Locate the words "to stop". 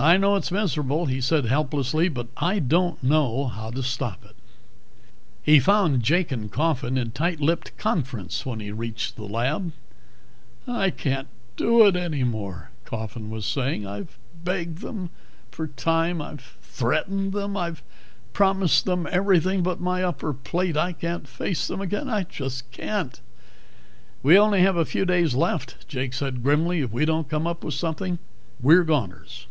3.72-4.24